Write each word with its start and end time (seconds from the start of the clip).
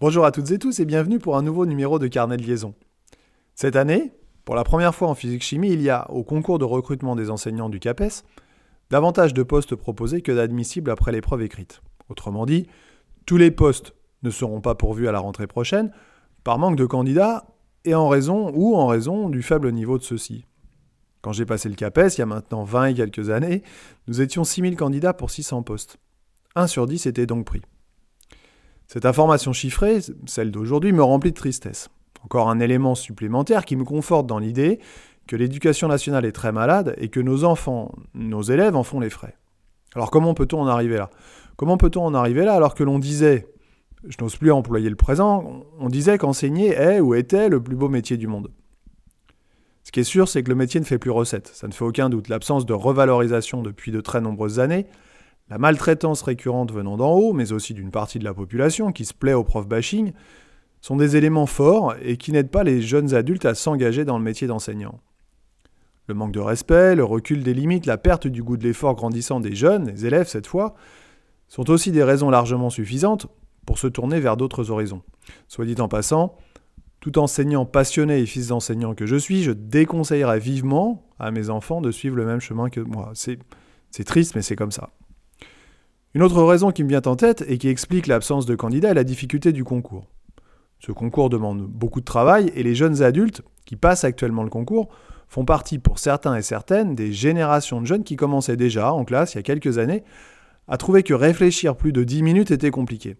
Bonjour 0.00 0.24
à 0.24 0.32
toutes 0.32 0.50
et 0.50 0.58
tous 0.58 0.80
et 0.80 0.86
bienvenue 0.86 1.18
pour 1.18 1.36
un 1.36 1.42
nouveau 1.42 1.66
numéro 1.66 1.98
de 1.98 2.06
Carnet 2.06 2.38
de 2.38 2.42
liaison. 2.42 2.72
Cette 3.54 3.76
année, 3.76 4.14
pour 4.46 4.54
la 4.54 4.64
première 4.64 4.94
fois 4.94 5.08
en 5.08 5.14
physique-chimie, 5.14 5.70
il 5.70 5.82
y 5.82 5.90
a, 5.90 6.10
au 6.10 6.24
concours 6.24 6.58
de 6.58 6.64
recrutement 6.64 7.16
des 7.16 7.28
enseignants 7.28 7.68
du 7.68 7.80
CAPES, 7.80 8.24
davantage 8.88 9.34
de 9.34 9.42
postes 9.42 9.74
proposés 9.74 10.22
que 10.22 10.32
d'admissibles 10.32 10.90
après 10.90 11.12
l'épreuve 11.12 11.42
écrite. 11.42 11.82
Autrement 12.08 12.46
dit, 12.46 12.66
tous 13.26 13.36
les 13.36 13.50
postes 13.50 13.92
ne 14.22 14.30
seront 14.30 14.62
pas 14.62 14.74
pourvus 14.74 15.06
à 15.06 15.12
la 15.12 15.18
rentrée 15.18 15.46
prochaine 15.46 15.92
par 16.44 16.58
manque 16.58 16.76
de 16.76 16.86
candidats 16.86 17.44
et 17.84 17.94
en 17.94 18.08
raison 18.08 18.50
ou 18.54 18.76
en 18.76 18.86
raison 18.86 19.28
du 19.28 19.42
faible 19.42 19.70
niveau 19.70 19.98
de 19.98 20.02
ceux-ci. 20.02 20.46
Quand 21.20 21.32
j'ai 21.32 21.44
passé 21.44 21.68
le 21.68 21.74
CAPES, 21.74 22.14
il 22.16 22.20
y 22.20 22.22
a 22.22 22.26
maintenant 22.26 22.64
20 22.64 22.86
et 22.86 22.94
quelques 22.94 23.28
années, 23.28 23.62
nous 24.08 24.22
étions 24.22 24.44
6000 24.44 24.76
candidats 24.76 25.12
pour 25.12 25.30
600 25.30 25.62
postes. 25.62 25.98
1 26.54 26.68
sur 26.68 26.86
10 26.86 27.04
était 27.04 27.26
donc 27.26 27.44
pris. 27.44 27.60
Cette 28.92 29.06
information 29.06 29.52
chiffrée, 29.52 30.00
celle 30.26 30.50
d'aujourd'hui, 30.50 30.90
me 30.90 31.04
remplit 31.04 31.30
de 31.30 31.36
tristesse. 31.36 31.90
Encore 32.24 32.50
un 32.50 32.58
élément 32.58 32.96
supplémentaire 32.96 33.64
qui 33.64 33.76
me 33.76 33.84
conforte 33.84 34.26
dans 34.26 34.40
l'idée 34.40 34.80
que 35.28 35.36
l'éducation 35.36 35.86
nationale 35.86 36.24
est 36.24 36.32
très 36.32 36.50
malade 36.50 36.96
et 36.98 37.08
que 37.08 37.20
nos 37.20 37.44
enfants, 37.44 37.94
nos 38.14 38.42
élèves 38.42 38.74
en 38.74 38.82
font 38.82 38.98
les 38.98 39.08
frais. 39.08 39.36
Alors 39.94 40.10
comment 40.10 40.34
peut-on 40.34 40.60
en 40.62 40.66
arriver 40.66 40.96
là? 40.96 41.08
Comment 41.54 41.76
peut-on 41.76 42.04
en 42.04 42.14
arriver 42.14 42.44
là 42.44 42.54
alors 42.54 42.74
que 42.74 42.82
l'on 42.82 42.98
disait, 42.98 43.46
je 44.08 44.16
n'ose 44.20 44.34
plus 44.34 44.50
employer 44.50 44.90
le 44.90 44.96
présent, 44.96 45.62
on 45.78 45.88
disait 45.88 46.18
qu'enseigner 46.18 46.70
est 46.70 46.98
ou 46.98 47.14
était 47.14 47.48
le 47.48 47.62
plus 47.62 47.76
beau 47.76 47.88
métier 47.88 48.16
du 48.16 48.26
monde? 48.26 48.50
Ce 49.84 49.92
qui 49.92 50.00
est 50.00 50.04
sûr, 50.04 50.28
c'est 50.28 50.42
que 50.42 50.48
le 50.48 50.56
métier 50.56 50.80
ne 50.80 50.84
fait 50.84 50.98
plus 50.98 51.12
recette. 51.12 51.46
Ça 51.54 51.68
ne 51.68 51.72
fait 51.72 51.84
aucun 51.84 52.10
doute. 52.10 52.28
L'absence 52.28 52.66
de 52.66 52.72
revalorisation 52.72 53.62
depuis 53.62 53.92
de 53.92 54.00
très 54.00 54.20
nombreuses 54.20 54.58
années 54.58 54.86
la 55.50 55.58
maltraitance 55.58 56.22
récurrente 56.22 56.72
venant 56.72 56.96
d'en 56.96 57.12
haut, 57.12 57.32
mais 57.32 57.52
aussi 57.52 57.74
d'une 57.74 57.90
partie 57.90 58.20
de 58.20 58.24
la 58.24 58.32
population 58.32 58.92
qui 58.92 59.04
se 59.04 59.12
plaît 59.12 59.34
au 59.34 59.42
prof 59.42 59.66
bashing, 59.66 60.12
sont 60.80 60.96
des 60.96 61.16
éléments 61.16 61.46
forts 61.46 61.94
et 62.00 62.16
qui 62.16 62.32
n'aident 62.32 62.50
pas 62.50 62.64
les 62.64 62.80
jeunes 62.80 63.14
adultes 63.14 63.44
à 63.44 63.54
s'engager 63.54 64.04
dans 64.04 64.16
le 64.16 64.24
métier 64.24 64.46
d'enseignant. 64.46 65.00
Le 66.06 66.14
manque 66.14 66.32
de 66.32 66.40
respect, 66.40 66.94
le 66.94 67.04
recul 67.04 67.42
des 67.42 67.52
limites, 67.52 67.86
la 67.86 67.98
perte 67.98 68.26
du 68.26 68.42
goût 68.42 68.56
de 68.56 68.62
l'effort 68.62 68.94
grandissant 68.94 69.40
des 69.40 69.54
jeunes, 69.54 69.88
les 69.88 70.06
élèves 70.06 70.28
cette 70.28 70.46
fois, 70.46 70.74
sont 71.48 71.68
aussi 71.68 71.90
des 71.90 72.04
raisons 72.04 72.30
largement 72.30 72.70
suffisantes 72.70 73.26
pour 73.66 73.78
se 73.78 73.88
tourner 73.88 74.20
vers 74.20 74.36
d'autres 74.36 74.70
horizons. 74.70 75.02
Soit 75.48 75.66
dit 75.66 75.80
en 75.80 75.88
passant, 75.88 76.36
tout 77.00 77.18
enseignant 77.18 77.66
passionné 77.66 78.20
et 78.20 78.26
fils 78.26 78.48
d'enseignant 78.48 78.94
que 78.94 79.06
je 79.06 79.16
suis, 79.16 79.42
je 79.42 79.52
déconseillerais 79.52 80.38
vivement 80.38 81.02
à 81.18 81.30
mes 81.30 81.50
enfants 81.50 81.80
de 81.80 81.90
suivre 81.90 82.16
le 82.16 82.24
même 82.24 82.40
chemin 82.40 82.70
que 82.70 82.80
moi. 82.80 83.12
C'est 83.14 84.04
triste, 84.04 84.34
mais 84.34 84.42
c'est 84.42 84.56
comme 84.56 84.72
ça. 84.72 84.90
Une 86.12 86.22
autre 86.22 86.42
raison 86.42 86.72
qui 86.72 86.82
me 86.82 86.88
vient 86.88 87.02
en 87.06 87.14
tête 87.14 87.44
et 87.46 87.56
qui 87.56 87.68
explique 87.68 88.08
l'absence 88.08 88.44
de 88.44 88.56
candidats 88.56 88.90
est 88.90 88.94
la 88.94 89.04
difficulté 89.04 89.52
du 89.52 89.62
concours. 89.62 90.08
Ce 90.80 90.90
concours 90.90 91.30
demande 91.30 91.62
beaucoup 91.62 92.00
de 92.00 92.04
travail 92.04 92.50
et 92.56 92.64
les 92.64 92.74
jeunes 92.74 93.02
adultes 93.02 93.42
qui 93.64 93.76
passent 93.76 94.02
actuellement 94.02 94.42
le 94.42 94.50
concours 94.50 94.88
font 95.28 95.44
partie 95.44 95.78
pour 95.78 96.00
certains 96.00 96.34
et 96.34 96.42
certaines 96.42 96.96
des 96.96 97.12
générations 97.12 97.80
de 97.80 97.86
jeunes 97.86 98.02
qui 98.02 98.16
commençaient 98.16 98.56
déjà 98.56 98.92
en 98.92 99.04
classe 99.04 99.34
il 99.34 99.36
y 99.36 99.40
a 99.40 99.44
quelques 99.44 99.78
années 99.78 100.02
à 100.66 100.76
trouver 100.78 101.04
que 101.04 101.14
réfléchir 101.14 101.76
plus 101.76 101.92
de 101.92 102.02
10 102.02 102.22
minutes 102.22 102.50
était 102.50 102.72
compliqué. 102.72 103.16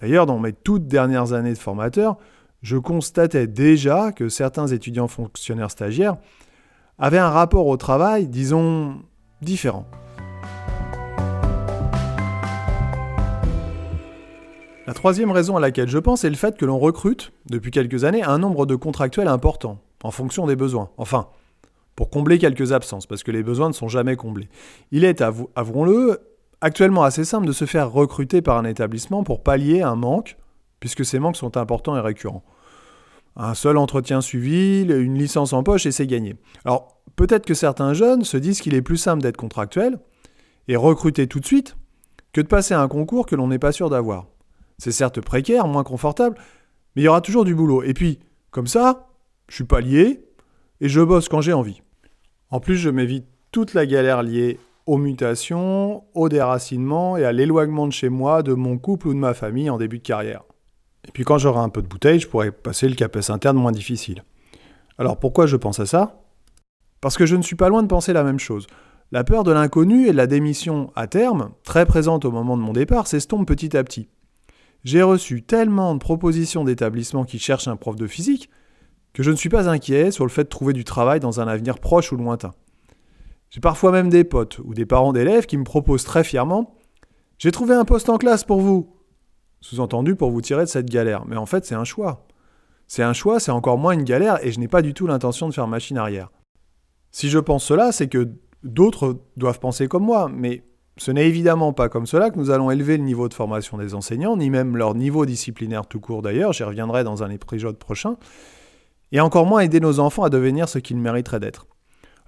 D'ailleurs, 0.00 0.26
dans 0.26 0.38
mes 0.38 0.52
toutes 0.52 0.86
dernières 0.86 1.32
années 1.32 1.54
de 1.54 1.58
formateur, 1.58 2.18
je 2.60 2.76
constatais 2.76 3.46
déjà 3.46 4.12
que 4.12 4.28
certains 4.28 4.66
étudiants 4.66 5.08
fonctionnaires 5.08 5.70
stagiaires 5.70 6.16
avaient 6.98 7.18
un 7.18 7.30
rapport 7.30 7.66
au 7.66 7.76
travail, 7.76 8.28
disons, 8.28 8.96
différent. 9.40 9.86
La 14.86 14.92
troisième 14.92 15.30
raison 15.30 15.56
à 15.56 15.60
laquelle 15.60 15.88
je 15.88 15.96
pense 15.96 16.24
est 16.24 16.30
le 16.30 16.36
fait 16.36 16.58
que 16.58 16.66
l'on 16.66 16.78
recrute, 16.78 17.32
depuis 17.46 17.70
quelques 17.70 18.04
années, 18.04 18.22
un 18.22 18.38
nombre 18.38 18.66
de 18.66 18.74
contractuels 18.74 19.28
important, 19.28 19.80
en 20.02 20.10
fonction 20.10 20.46
des 20.46 20.56
besoins. 20.56 20.90
Enfin, 20.98 21.28
pour 21.96 22.10
combler 22.10 22.38
quelques 22.38 22.72
absences, 22.72 23.06
parce 23.06 23.22
que 23.22 23.30
les 23.30 23.42
besoins 23.42 23.68
ne 23.68 23.72
sont 23.72 23.88
jamais 23.88 24.16
comblés. 24.16 24.50
Il 24.90 25.04
est, 25.04 25.22
avouons-le, 25.22 26.20
actuellement 26.60 27.02
assez 27.02 27.24
simple 27.24 27.46
de 27.46 27.52
se 27.52 27.64
faire 27.64 27.90
recruter 27.90 28.42
par 28.42 28.58
un 28.58 28.66
établissement 28.66 29.24
pour 29.24 29.42
pallier 29.42 29.80
un 29.80 29.96
manque, 29.96 30.36
puisque 30.80 31.04
ces 31.06 31.18
manques 31.18 31.36
sont 31.36 31.56
importants 31.56 31.96
et 31.96 32.00
récurrents. 32.00 32.44
Un 33.36 33.54
seul 33.54 33.78
entretien 33.78 34.20
suivi, 34.20 34.82
une 34.82 35.16
licence 35.16 35.54
en 35.54 35.62
poche 35.62 35.86
et 35.86 35.92
c'est 35.92 36.06
gagné. 36.06 36.36
Alors, 36.66 37.00
peut-être 37.16 37.46
que 37.46 37.54
certains 37.54 37.94
jeunes 37.94 38.22
se 38.22 38.36
disent 38.36 38.60
qu'il 38.60 38.74
est 38.74 38.82
plus 38.82 38.98
simple 38.98 39.22
d'être 39.22 39.38
contractuel 39.38 39.98
et 40.68 40.76
recruter 40.76 41.26
tout 41.26 41.40
de 41.40 41.46
suite 41.46 41.76
que 42.34 42.42
de 42.42 42.46
passer 42.48 42.74
un 42.74 42.86
concours 42.86 43.24
que 43.24 43.34
l'on 43.34 43.48
n'est 43.48 43.58
pas 43.58 43.72
sûr 43.72 43.88
d'avoir. 43.88 44.26
C'est 44.78 44.92
certes 44.92 45.20
précaire, 45.20 45.66
moins 45.66 45.84
confortable, 45.84 46.36
mais 46.94 47.02
il 47.02 47.04
y 47.04 47.08
aura 47.08 47.20
toujours 47.20 47.44
du 47.44 47.54
boulot. 47.54 47.82
Et 47.82 47.94
puis, 47.94 48.18
comme 48.50 48.66
ça, 48.66 49.08
je 49.48 49.54
suis 49.54 49.64
pas 49.64 49.80
lié 49.80 50.24
et 50.80 50.88
je 50.88 51.00
bosse 51.00 51.28
quand 51.28 51.40
j'ai 51.40 51.52
envie. 51.52 51.82
En 52.50 52.60
plus, 52.60 52.76
je 52.76 52.90
m'évite 52.90 53.26
toute 53.50 53.74
la 53.74 53.86
galère 53.86 54.22
liée 54.22 54.58
aux 54.86 54.98
mutations, 54.98 56.04
au 56.14 56.28
déracinement 56.28 57.16
et 57.16 57.24
à 57.24 57.32
l'éloignement 57.32 57.86
de 57.86 57.92
chez 57.92 58.08
moi, 58.08 58.42
de 58.42 58.52
mon 58.52 58.78
couple 58.78 59.08
ou 59.08 59.14
de 59.14 59.18
ma 59.18 59.34
famille 59.34 59.70
en 59.70 59.78
début 59.78 59.98
de 59.98 60.02
carrière. 60.02 60.42
Et 61.06 61.12
puis 61.12 61.24
quand 61.24 61.38
j'aurai 61.38 61.60
un 61.60 61.68
peu 61.68 61.82
de 61.82 61.88
bouteille, 61.88 62.20
je 62.20 62.28
pourrai 62.28 62.52
passer 62.52 62.88
le 62.88 62.94
CAPES 62.94 63.30
interne 63.30 63.56
moins 63.56 63.72
difficile. 63.72 64.24
Alors 64.98 65.18
pourquoi 65.18 65.46
je 65.46 65.56
pense 65.56 65.80
à 65.80 65.86
ça? 65.86 66.22
Parce 67.00 67.16
que 67.16 67.26
je 67.26 67.36
ne 67.36 67.42
suis 67.42 67.56
pas 67.56 67.68
loin 67.68 67.82
de 67.82 67.88
penser 67.88 68.12
la 68.12 68.24
même 68.24 68.38
chose. 68.38 68.66
La 69.12 69.24
peur 69.24 69.44
de 69.44 69.52
l'inconnu 69.52 70.06
et 70.06 70.12
de 70.12 70.16
la 70.16 70.26
démission 70.26 70.90
à 70.96 71.06
terme, 71.06 71.50
très 71.62 71.86
présente 71.86 72.24
au 72.24 72.30
moment 72.30 72.56
de 72.56 72.62
mon 72.62 72.72
départ, 72.72 73.06
s'estompe 73.06 73.46
petit 73.46 73.76
à 73.76 73.84
petit. 73.84 74.08
J'ai 74.84 75.02
reçu 75.02 75.42
tellement 75.42 75.94
de 75.94 75.98
propositions 75.98 76.62
d'établissements 76.62 77.24
qui 77.24 77.38
cherchent 77.38 77.68
un 77.68 77.76
prof 77.76 77.96
de 77.96 78.06
physique 78.06 78.50
que 79.14 79.22
je 79.22 79.30
ne 79.30 79.36
suis 79.36 79.48
pas 79.48 79.68
inquiet 79.68 80.10
sur 80.10 80.24
le 80.24 80.30
fait 80.30 80.44
de 80.44 80.48
trouver 80.48 80.72
du 80.74 80.84
travail 80.84 81.20
dans 81.20 81.40
un 81.40 81.48
avenir 81.48 81.78
proche 81.78 82.12
ou 82.12 82.16
lointain. 82.16 82.52
J'ai 83.48 83.60
parfois 83.60 83.92
même 83.92 84.10
des 84.10 84.24
potes 84.24 84.58
ou 84.64 84.74
des 84.74 84.84
parents 84.84 85.12
d'élèves 85.12 85.46
qui 85.46 85.56
me 85.56 85.64
proposent 85.64 86.04
très 86.04 86.24
fièrement 86.24 86.76
J'ai 87.38 87.52
trouvé 87.52 87.74
un 87.74 87.84
poste 87.84 88.08
en 88.08 88.18
classe 88.18 88.44
pour 88.44 88.60
vous 88.60 88.94
Sous-entendu 89.60 90.16
pour 90.16 90.30
vous 90.30 90.42
tirer 90.42 90.64
de 90.64 90.68
cette 90.68 90.90
galère. 90.90 91.24
Mais 91.26 91.36
en 91.36 91.46
fait, 91.46 91.64
c'est 91.64 91.74
un 91.74 91.84
choix. 91.84 92.26
C'est 92.86 93.02
un 93.02 93.14
choix, 93.14 93.40
c'est 93.40 93.52
encore 93.52 93.78
moins 93.78 93.92
une 93.92 94.04
galère 94.04 94.44
et 94.44 94.52
je 94.52 94.60
n'ai 94.60 94.68
pas 94.68 94.82
du 94.82 94.92
tout 94.92 95.06
l'intention 95.06 95.48
de 95.48 95.54
faire 95.54 95.66
machine 95.66 95.96
arrière. 95.96 96.30
Si 97.12 97.30
je 97.30 97.38
pense 97.38 97.64
cela, 97.64 97.92
c'est 97.92 98.08
que 98.08 98.32
d'autres 98.62 99.20
doivent 99.36 99.60
penser 99.60 99.88
comme 99.88 100.04
moi, 100.04 100.28
mais 100.28 100.64
ce 100.96 101.10
n'est 101.10 101.26
évidemment 101.26 101.72
pas 101.72 101.88
comme 101.88 102.06
cela 102.06 102.30
que 102.30 102.38
nous 102.38 102.50
allons 102.50 102.70
élever 102.70 102.96
le 102.96 103.02
niveau 103.02 103.28
de 103.28 103.34
formation 103.34 103.78
des 103.78 103.94
enseignants, 103.94 104.36
ni 104.36 104.48
même 104.48 104.76
leur 104.76 104.94
niveau 104.94 105.26
disciplinaire 105.26 105.86
tout 105.86 106.00
court 106.00 106.22
d'ailleurs, 106.22 106.52
j'y 106.52 106.62
reviendrai 106.62 107.02
dans 107.02 107.22
un 107.22 107.30
épisode 107.30 107.78
prochain, 107.78 108.16
et 109.10 109.20
encore 109.20 109.46
moins 109.46 109.60
aider 109.60 109.80
nos 109.80 109.98
enfants 109.98 110.22
à 110.22 110.30
devenir 110.30 110.68
ce 110.68 110.78
qu'ils 110.78 110.96
mériteraient 110.96 111.40
d'être. 111.40 111.66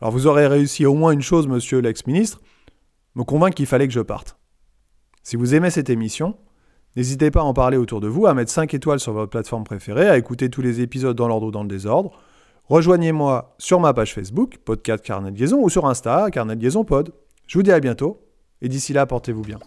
Alors 0.00 0.12
vous 0.12 0.26
aurez 0.26 0.46
réussi 0.46 0.84
au 0.84 0.94
moins 0.94 1.12
une 1.12 1.22
chose, 1.22 1.46
monsieur 1.46 1.78
l'ex-ministre, 1.78 2.40
me 3.14 3.22
convaincre 3.22 3.54
qu'il 3.54 3.66
fallait 3.66 3.86
que 3.86 3.94
je 3.94 4.00
parte. 4.00 4.36
Si 5.22 5.36
vous 5.36 5.54
aimez 5.54 5.70
cette 5.70 5.88
émission, 5.88 6.36
n'hésitez 6.96 7.30
pas 7.30 7.40
à 7.40 7.44
en 7.44 7.54
parler 7.54 7.76
autour 7.76 8.00
de 8.00 8.08
vous, 8.08 8.26
à 8.26 8.34
mettre 8.34 8.50
5 8.50 8.74
étoiles 8.74 9.00
sur 9.00 9.12
votre 9.12 9.30
plateforme 9.30 9.64
préférée, 9.64 10.08
à 10.08 10.18
écouter 10.18 10.50
tous 10.50 10.60
les 10.60 10.80
épisodes 10.80 11.16
dans 11.16 11.28
l'ordre 11.28 11.46
ou 11.46 11.50
dans 11.50 11.62
le 11.62 11.68
désordre. 11.68 12.12
Rejoignez-moi 12.64 13.54
sur 13.58 13.78
ma 13.78 13.94
page 13.94 14.12
Facebook, 14.12 14.58
Podcast 14.64 15.04
Carnet 15.04 15.30
Liaison, 15.30 15.60
ou 15.62 15.70
sur 15.70 15.86
Insta, 15.86 16.30
Carnet 16.32 16.56
Liaison 16.56 16.84
Pod. 16.84 17.12
Je 17.46 17.58
vous 17.58 17.62
dis 17.62 17.72
à 17.72 17.80
bientôt 17.80 18.25
et 18.62 18.68
d'ici 18.68 18.92
là, 18.92 19.06
portez-vous 19.06 19.42
bien. 19.42 19.58